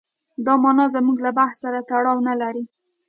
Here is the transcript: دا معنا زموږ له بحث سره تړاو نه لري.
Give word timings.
دا 0.45 0.53
معنا 0.63 0.85
زموږ 0.95 1.17
له 1.25 1.31
بحث 1.37 1.55
سره 1.63 1.85
تړاو 1.89 2.17
نه 2.27 2.33
لري. 2.41 2.63